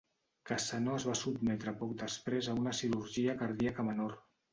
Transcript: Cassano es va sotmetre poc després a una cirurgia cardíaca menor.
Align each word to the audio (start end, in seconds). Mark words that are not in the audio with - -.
Cassano 0.51 0.93
es 1.01 1.03
va 1.09 1.13
sotmetre 1.19 1.73
poc 1.81 1.91
després 1.99 2.49
a 2.49 2.55
una 2.61 2.73
cirurgia 2.79 3.37
cardíaca 3.43 3.87
menor. 3.91 4.17